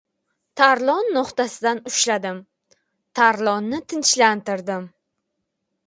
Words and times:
Tarlon 0.61 1.11
no‘xtasidan 1.17 1.83
ushladim. 1.91 2.41
Tarlonni 3.21 3.85
tinchlantirdim: 3.95 4.93